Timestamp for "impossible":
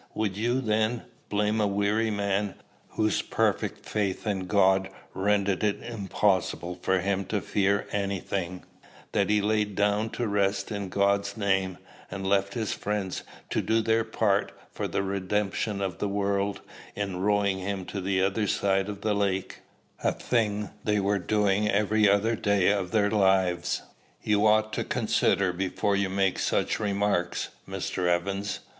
5.83-6.79